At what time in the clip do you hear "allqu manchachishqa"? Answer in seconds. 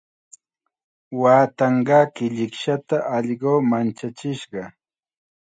3.19-4.61